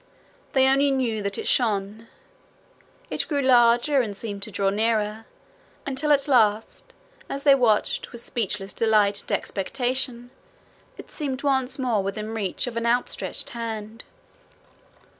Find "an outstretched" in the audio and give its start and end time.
12.77-13.51